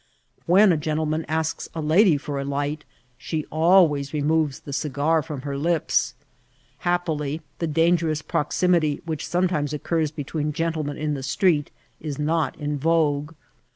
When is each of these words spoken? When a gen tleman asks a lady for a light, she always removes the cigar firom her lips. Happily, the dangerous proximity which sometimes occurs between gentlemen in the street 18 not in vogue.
When 0.47 0.71
a 0.71 0.77
gen 0.77 0.97
tleman 0.97 1.25
asks 1.27 1.69
a 1.75 1.79
lady 1.79 2.17
for 2.17 2.39
a 2.39 2.43
light, 2.43 2.85
she 3.19 3.45
always 3.51 4.15
removes 4.15 4.61
the 4.61 4.73
cigar 4.73 5.21
firom 5.21 5.43
her 5.43 5.55
lips. 5.59 6.15
Happily, 6.79 7.43
the 7.59 7.67
dangerous 7.67 8.23
proximity 8.23 8.99
which 9.05 9.27
sometimes 9.27 9.73
occurs 9.73 10.09
between 10.09 10.53
gentlemen 10.53 10.97
in 10.97 11.13
the 11.13 11.21
street 11.21 11.69
18 12.03 12.25
not 12.25 12.57
in 12.57 12.79
vogue. 12.79 13.35